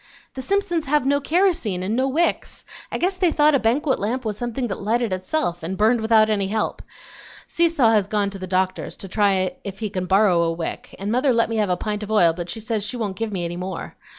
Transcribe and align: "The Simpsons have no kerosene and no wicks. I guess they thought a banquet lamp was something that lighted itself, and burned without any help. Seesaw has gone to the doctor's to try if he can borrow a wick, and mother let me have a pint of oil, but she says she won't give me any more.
"The 0.33 0.41
Simpsons 0.41 0.87
have 0.87 1.05
no 1.05 1.21
kerosene 1.21 1.83
and 1.83 1.95
no 1.95 2.07
wicks. 2.07 2.65
I 2.91 2.97
guess 2.97 3.17
they 3.17 3.31
thought 3.31 3.53
a 3.53 3.59
banquet 3.59 3.99
lamp 3.99 4.25
was 4.25 4.35
something 4.35 4.65
that 4.69 4.81
lighted 4.81 5.13
itself, 5.13 5.61
and 5.61 5.77
burned 5.77 6.01
without 6.01 6.27
any 6.27 6.47
help. 6.47 6.81
Seesaw 7.45 7.91
has 7.91 8.07
gone 8.07 8.31
to 8.31 8.39
the 8.39 8.47
doctor's 8.47 8.95
to 8.95 9.07
try 9.07 9.51
if 9.63 9.77
he 9.77 9.91
can 9.91 10.07
borrow 10.07 10.41
a 10.41 10.51
wick, 10.53 10.95
and 10.97 11.11
mother 11.11 11.31
let 11.31 11.49
me 11.51 11.57
have 11.57 11.69
a 11.69 11.77
pint 11.77 12.01
of 12.01 12.09
oil, 12.09 12.33
but 12.33 12.49
she 12.49 12.59
says 12.59 12.83
she 12.83 12.97
won't 12.97 13.15
give 13.15 13.31
me 13.31 13.45
any 13.45 13.57
more. 13.57 13.95